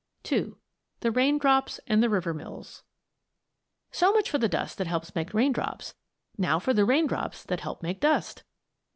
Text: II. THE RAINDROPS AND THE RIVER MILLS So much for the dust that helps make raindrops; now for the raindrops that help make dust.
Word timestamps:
II. 0.31 0.53
THE 1.01 1.11
RAINDROPS 1.11 1.79
AND 1.85 2.01
THE 2.01 2.09
RIVER 2.09 2.33
MILLS 2.33 2.81
So 3.91 4.11
much 4.11 4.31
for 4.31 4.39
the 4.39 4.49
dust 4.49 4.79
that 4.79 4.87
helps 4.87 5.13
make 5.13 5.31
raindrops; 5.31 5.93
now 6.39 6.57
for 6.57 6.73
the 6.73 6.85
raindrops 6.85 7.43
that 7.43 7.59
help 7.59 7.83
make 7.83 7.99
dust. 7.99 8.41